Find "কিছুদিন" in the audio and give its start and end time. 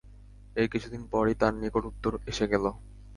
0.73-1.01